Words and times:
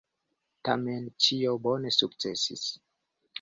Tamen 0.69 1.05
ĉio 1.25 1.53
bone 1.67 1.93
sukcesis. 1.99 2.65